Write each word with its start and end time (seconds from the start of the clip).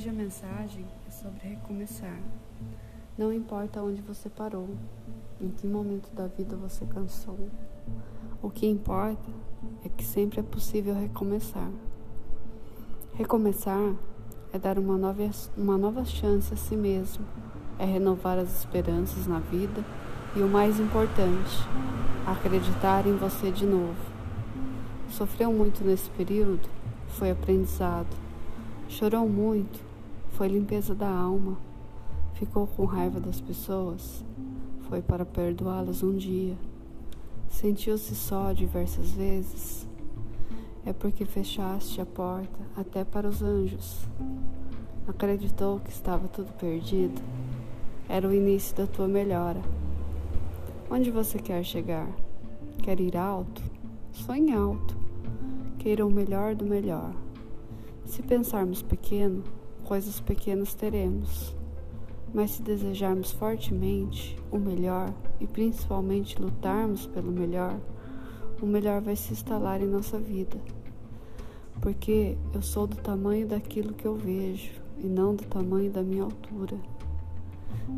Hoje 0.00 0.08
a 0.08 0.12
mensagem 0.14 0.86
é 1.06 1.10
sobre 1.10 1.46
recomeçar. 1.46 2.18
Não 3.18 3.30
importa 3.30 3.82
onde 3.82 4.00
você 4.00 4.30
parou, 4.30 4.66
em 5.38 5.50
que 5.50 5.66
momento 5.66 6.10
da 6.14 6.26
vida 6.26 6.56
você 6.56 6.86
cansou. 6.86 7.50
O 8.40 8.48
que 8.48 8.66
importa 8.66 9.30
é 9.84 9.90
que 9.90 10.02
sempre 10.02 10.40
é 10.40 10.42
possível 10.42 10.94
recomeçar. 10.94 11.70
Recomeçar 13.12 13.94
é 14.54 14.58
dar 14.58 14.78
uma 14.78 14.96
nova, 14.96 15.30
uma 15.54 15.76
nova 15.76 16.02
chance 16.06 16.54
a 16.54 16.56
si 16.56 16.76
mesmo, 16.76 17.22
é 17.78 17.84
renovar 17.84 18.38
as 18.38 18.58
esperanças 18.58 19.26
na 19.26 19.38
vida 19.38 19.84
e 20.34 20.40
o 20.40 20.48
mais 20.48 20.80
importante, 20.80 21.58
acreditar 22.26 23.06
em 23.06 23.18
você 23.18 23.50
de 23.50 23.66
novo. 23.66 24.00
Sofreu 25.10 25.52
muito 25.52 25.84
nesse 25.84 26.08
período? 26.08 26.66
Foi 27.06 27.30
aprendizado. 27.30 28.16
Chorou 28.88 29.28
muito? 29.28 29.89
Foi 30.40 30.48
limpeza 30.48 30.94
da 30.94 31.06
alma. 31.06 31.58
Ficou 32.32 32.66
com 32.66 32.86
raiva 32.86 33.20
das 33.20 33.42
pessoas? 33.42 34.24
Foi 34.88 35.02
para 35.02 35.26
perdoá-las 35.26 36.02
um 36.02 36.16
dia. 36.16 36.56
Sentiu-se 37.50 38.14
só 38.14 38.50
diversas 38.54 39.10
vezes? 39.10 39.86
É 40.86 40.94
porque 40.94 41.26
fechaste 41.26 42.00
a 42.00 42.06
porta 42.06 42.58
até 42.74 43.04
para 43.04 43.28
os 43.28 43.42
anjos. 43.42 44.08
Acreditou 45.06 45.78
que 45.80 45.90
estava 45.90 46.26
tudo 46.26 46.50
perdido? 46.54 47.20
Era 48.08 48.26
o 48.26 48.32
início 48.32 48.74
da 48.74 48.86
tua 48.86 49.06
melhora. 49.06 49.60
Onde 50.90 51.10
você 51.10 51.38
quer 51.38 51.62
chegar? 51.62 52.08
Quer 52.82 52.98
ir 52.98 53.14
alto? 53.14 53.62
Sonhe 54.10 54.54
alto. 54.54 54.96
Queira 55.78 56.06
o 56.06 56.10
melhor 56.10 56.54
do 56.54 56.64
melhor. 56.64 57.12
Se 58.06 58.22
pensarmos 58.22 58.80
pequeno, 58.80 59.44
coisas 59.90 60.20
pequenas 60.20 60.72
teremos. 60.72 61.52
Mas 62.32 62.52
se 62.52 62.62
desejarmos 62.62 63.32
fortemente 63.32 64.38
o 64.48 64.56
melhor 64.56 65.12
e 65.40 65.48
principalmente 65.48 66.40
lutarmos 66.40 67.08
pelo 67.08 67.32
melhor, 67.32 67.76
o 68.62 68.66
melhor 68.66 69.00
vai 69.00 69.16
se 69.16 69.32
instalar 69.32 69.82
em 69.82 69.88
nossa 69.88 70.16
vida. 70.16 70.56
Porque 71.80 72.38
eu 72.54 72.62
sou 72.62 72.86
do 72.86 72.98
tamanho 72.98 73.48
daquilo 73.48 73.92
que 73.92 74.06
eu 74.06 74.14
vejo 74.14 74.70
e 74.96 75.08
não 75.08 75.34
do 75.34 75.42
tamanho 75.42 75.90
da 75.90 76.04
minha 76.04 76.22
altura 76.22 76.78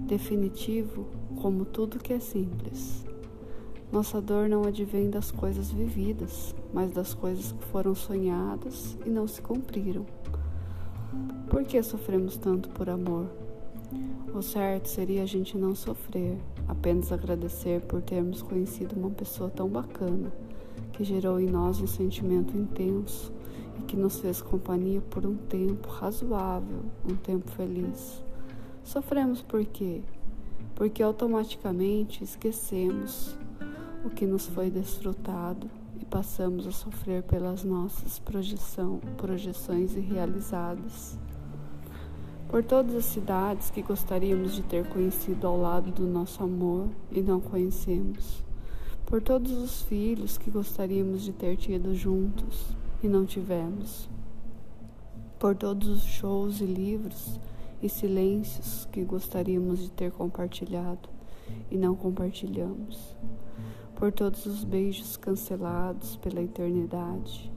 definitivo 0.06 1.06
como 1.42 1.66
tudo 1.66 1.98
que 1.98 2.14
é 2.14 2.20
simples. 2.20 3.04
Nossa 3.92 4.18
dor 4.18 4.48
não 4.48 4.64
advém 4.64 5.10
das 5.10 5.30
coisas 5.30 5.70
vividas, 5.70 6.54
mas 6.72 6.90
das 6.90 7.12
coisas 7.12 7.52
que 7.52 7.64
foram 7.66 7.94
sonhadas 7.94 8.96
e 9.04 9.10
não 9.10 9.28
se 9.28 9.42
cumpriram. 9.42 10.06
Por 11.48 11.64
que 11.64 11.82
sofremos 11.82 12.36
tanto 12.36 12.70
por 12.70 12.88
amor? 12.88 13.26
O 14.34 14.40
certo 14.40 14.88
seria 14.88 15.22
a 15.22 15.26
gente 15.26 15.58
não 15.58 15.74
sofrer, 15.74 16.38
apenas 16.66 17.12
agradecer 17.12 17.82
por 17.82 18.00
termos 18.00 18.40
conhecido 18.40 18.96
uma 18.96 19.10
pessoa 19.10 19.50
tão 19.50 19.68
bacana, 19.68 20.32
que 20.92 21.04
gerou 21.04 21.38
em 21.38 21.46
nós 21.46 21.80
um 21.80 21.86
sentimento 21.86 22.56
intenso 22.56 23.30
e 23.78 23.82
que 23.82 23.96
nos 23.96 24.20
fez 24.20 24.40
companhia 24.40 25.02
por 25.02 25.26
um 25.26 25.36
tempo 25.36 25.88
razoável, 25.88 26.80
um 27.04 27.14
tempo 27.16 27.50
feliz. 27.50 28.24
Sofremos 28.82 29.42
por 29.42 29.64
quê? 29.66 30.00
Porque 30.74 31.02
automaticamente 31.02 32.24
esquecemos 32.24 33.36
o 34.04 34.08
que 34.08 34.26
nos 34.26 34.46
foi 34.46 34.70
desfrutado 34.70 35.81
passamos 36.12 36.66
a 36.66 36.70
sofrer 36.70 37.22
pelas 37.22 37.64
nossas 37.64 38.18
projeção, 38.18 39.00
projeções 39.16 39.96
irrealizadas. 39.96 41.18
Por 42.50 42.62
todas 42.62 42.94
as 42.94 43.06
cidades 43.06 43.70
que 43.70 43.80
gostaríamos 43.80 44.54
de 44.54 44.62
ter 44.62 44.86
conhecido 44.90 45.46
ao 45.46 45.58
lado 45.58 45.90
do 45.90 46.06
nosso 46.06 46.42
amor 46.44 46.86
e 47.10 47.22
não 47.22 47.40
conhecemos. 47.40 48.44
Por 49.06 49.22
todos 49.22 49.52
os 49.52 49.80
filhos 49.80 50.36
que 50.36 50.50
gostaríamos 50.50 51.22
de 51.22 51.32
ter 51.32 51.56
tido 51.56 51.94
juntos 51.94 52.76
e 53.02 53.08
não 53.08 53.24
tivemos. 53.24 54.06
Por 55.38 55.56
todos 55.56 55.88
os 55.88 56.02
shows 56.02 56.60
e 56.60 56.66
livros 56.66 57.40
e 57.82 57.88
silêncios 57.88 58.86
que 58.92 59.02
gostaríamos 59.02 59.78
de 59.78 59.90
ter 59.90 60.12
compartilhado 60.12 61.08
e 61.70 61.78
não 61.78 61.96
compartilhamos, 61.96 63.16
por 63.96 64.12
todos 64.12 64.46
os 64.46 64.64
beijos 64.64 65.16
cancelados 65.16 66.16
pela 66.16 66.42
eternidade. 66.42 67.52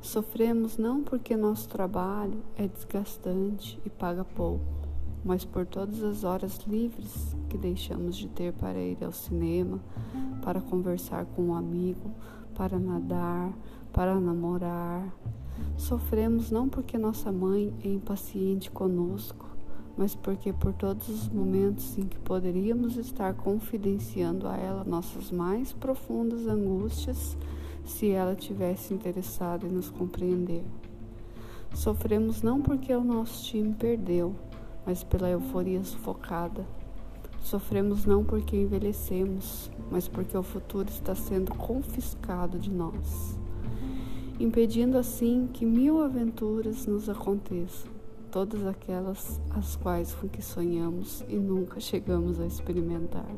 Sofremos 0.00 0.76
não 0.76 1.02
porque 1.02 1.36
nosso 1.36 1.68
trabalho 1.68 2.42
é 2.56 2.68
desgastante 2.68 3.80
e 3.84 3.90
paga 3.90 4.24
pouco, 4.24 4.64
mas 5.24 5.44
por 5.44 5.66
todas 5.66 6.02
as 6.02 6.24
horas 6.24 6.58
livres 6.66 7.36
que 7.48 7.58
deixamos 7.58 8.16
de 8.16 8.28
ter 8.28 8.52
para 8.52 8.78
ir 8.78 9.02
ao 9.02 9.12
cinema, 9.12 9.80
para 10.42 10.60
conversar 10.60 11.24
com 11.26 11.48
um 11.48 11.54
amigo, 11.54 12.10
para 12.54 12.78
nadar, 12.78 13.52
para 13.92 14.20
namorar, 14.20 15.12
Sofremos 15.76 16.50
não 16.50 16.68
porque 16.68 16.98
nossa 16.98 17.30
mãe 17.30 17.72
é 17.84 17.88
impaciente 17.88 18.70
conosco, 18.70 19.46
mas 19.96 20.14
porque 20.14 20.52
por 20.52 20.72
todos 20.72 21.08
os 21.08 21.28
momentos 21.28 21.96
em 21.96 22.02
que 22.02 22.18
poderíamos 22.18 22.96
estar 22.96 23.34
confidenciando 23.34 24.46
a 24.46 24.56
ela 24.56 24.84
nossas 24.84 25.30
mais 25.30 25.72
profundas 25.72 26.46
angústias, 26.46 27.36
se 27.84 28.10
ela 28.10 28.34
tivesse 28.34 28.92
interessado 28.92 29.66
em 29.66 29.70
nos 29.70 29.88
compreender. 29.88 30.64
Sofremos 31.72 32.42
não 32.42 32.60
porque 32.60 32.92
o 32.92 33.04
nosso 33.04 33.44
time 33.44 33.72
perdeu, 33.74 34.34
mas 34.84 35.02
pela 35.02 35.30
euforia 35.30 35.82
sufocada. 35.84 36.66
Sofremos 37.42 38.04
não 38.04 38.24
porque 38.24 38.56
envelhecemos, 38.56 39.70
mas 39.90 40.08
porque 40.08 40.36
o 40.36 40.42
futuro 40.42 40.88
está 40.88 41.14
sendo 41.14 41.54
confiscado 41.54 42.58
de 42.58 42.70
nós 42.70 43.38
impedindo 44.38 44.98
assim 44.98 45.48
que 45.52 45.64
mil 45.64 46.02
aventuras 46.02 46.86
nos 46.86 47.08
aconteçam, 47.08 47.90
todas 48.36 48.66
aquelas 48.66 49.40
as 49.48 49.76
quais 49.76 50.12
com 50.12 50.28
que 50.28 50.42
sonhamos 50.42 51.24
e 51.26 51.36
nunca 51.36 51.80
chegamos 51.80 52.38
a 52.38 52.44
experimentar. 52.44 53.34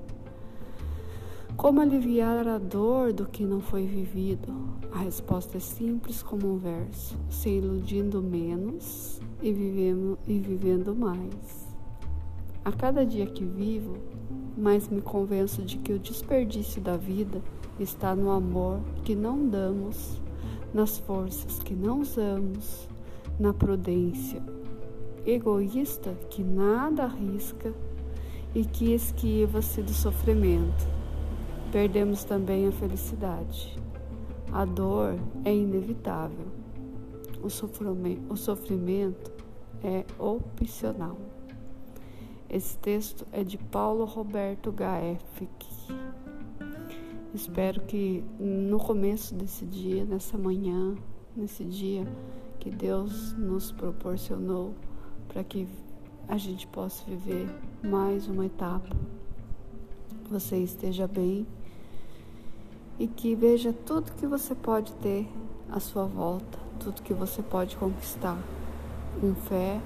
Como 1.56 1.80
aliviar 1.80 2.48
a 2.48 2.58
dor 2.58 3.12
do 3.12 3.24
que 3.24 3.44
não 3.44 3.60
foi 3.60 3.86
vivido? 3.86 4.52
A 4.90 4.98
resposta 4.98 5.56
é 5.56 5.60
simples 5.60 6.20
como 6.20 6.52
um 6.52 6.56
verso: 6.56 7.16
se 7.30 7.48
iludindo 7.48 8.20
menos 8.20 9.20
e 9.40 9.52
vivendo, 9.52 10.18
e 10.26 10.40
vivendo 10.40 10.92
mais. 10.96 11.68
A 12.64 12.72
cada 12.72 13.06
dia 13.06 13.26
que 13.26 13.44
vivo, 13.44 13.98
mais 14.56 14.88
me 14.88 15.00
convenço 15.00 15.62
de 15.62 15.78
que 15.78 15.92
o 15.92 15.98
desperdício 16.00 16.82
da 16.82 16.96
vida 16.96 17.40
está 17.78 18.16
no 18.16 18.32
amor 18.32 18.80
que 19.04 19.14
não 19.14 19.48
damos 19.48 20.20
nas 20.74 20.98
forças 20.98 21.60
que 21.60 21.76
não 21.76 22.00
usamos, 22.00 22.88
na 23.38 23.54
prudência 23.54 24.42
egoísta 25.30 26.14
que 26.30 26.42
nada 26.42 27.04
arrisca 27.04 27.74
e 28.54 28.64
que 28.64 28.94
esquiva-se 28.94 29.82
do 29.82 29.92
sofrimento. 29.92 30.86
Perdemos 31.70 32.24
também 32.24 32.66
a 32.66 32.72
felicidade. 32.72 33.76
A 34.50 34.64
dor 34.64 35.18
é 35.44 35.54
inevitável. 35.54 36.46
O 37.42 37.50
sofrimento, 38.36 39.30
é 39.82 40.04
opcional. 40.18 41.16
Esse 42.50 42.76
texto 42.78 43.26
é 43.30 43.44
de 43.44 43.58
Paulo 43.58 44.04
Roberto 44.04 44.72
Gaeffic. 44.72 45.66
Espero 47.34 47.82
que 47.82 48.24
no 48.40 48.78
começo 48.78 49.34
desse 49.34 49.64
dia, 49.66 50.04
nessa 50.04 50.36
manhã, 50.38 50.96
nesse 51.36 51.64
dia 51.64 52.06
que 52.58 52.70
Deus 52.70 53.34
nos 53.34 53.70
proporcionou 53.70 54.74
para 55.28 55.44
que 55.44 55.68
a 56.26 56.36
gente 56.36 56.66
possa 56.66 57.04
viver 57.04 57.48
mais 57.82 58.26
uma 58.26 58.46
etapa, 58.46 58.88
você 60.28 60.56
esteja 60.58 61.06
bem 61.06 61.46
e 62.98 63.06
que 63.06 63.34
veja 63.34 63.72
tudo 63.72 64.12
que 64.12 64.26
você 64.26 64.54
pode 64.54 64.92
ter 64.94 65.28
à 65.70 65.78
sua 65.78 66.04
volta, 66.04 66.58
tudo 66.80 67.02
que 67.02 67.14
você 67.14 67.42
pode 67.42 67.76
conquistar 67.76 68.38
com 69.20 69.34
fé, 69.34 69.80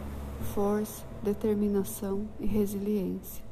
força, 0.55 1.05
determinação 1.23 2.27
e 2.41 2.47
resiliência. 2.47 3.45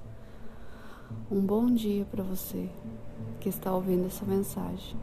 Um 1.30 1.40
bom 1.40 1.66
dia 1.66 2.04
para 2.04 2.22
você 2.22 2.68
que 3.40 3.48
está 3.48 3.72
ouvindo 3.72 4.06
essa 4.06 4.24
mensagem. 4.24 4.96